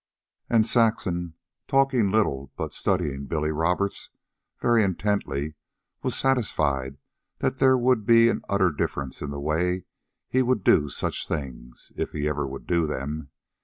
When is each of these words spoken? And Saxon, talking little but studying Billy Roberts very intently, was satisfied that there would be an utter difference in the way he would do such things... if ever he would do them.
And 0.49 0.65
Saxon, 0.65 1.35
talking 1.67 2.09
little 2.09 2.51
but 2.57 2.73
studying 2.73 3.27
Billy 3.27 3.51
Roberts 3.51 4.09
very 4.59 4.81
intently, 4.81 5.53
was 6.01 6.15
satisfied 6.17 6.97
that 7.37 7.59
there 7.59 7.77
would 7.77 8.03
be 8.03 8.27
an 8.27 8.41
utter 8.49 8.71
difference 8.71 9.21
in 9.21 9.29
the 9.29 9.39
way 9.39 9.85
he 10.27 10.41
would 10.41 10.63
do 10.63 10.89
such 10.89 11.27
things... 11.27 11.91
if 11.95 12.15
ever 12.15 12.45
he 12.45 12.49
would 12.51 12.65
do 12.65 12.87
them. 12.87 13.29